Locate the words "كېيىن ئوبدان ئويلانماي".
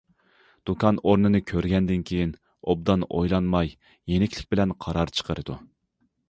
2.11-3.71